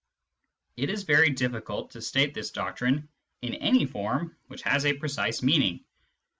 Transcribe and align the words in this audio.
It 0.77 0.89
is 0.89 1.03
very 1.03 1.29
difficult 1.29 1.91
to 1.91 2.01
state 2.01 2.33
this 2.33 2.49
doctrine 2.49 3.07
in 3.43 3.53
any 3.53 3.85
form 3.85 4.35
which 4.47 4.63
has 4.63 4.87
a 4.87 4.93
precise 4.97 5.43
meaning. 5.43 5.85